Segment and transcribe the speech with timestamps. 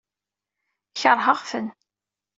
[1.01, 1.67] Keṛheɣ-ten.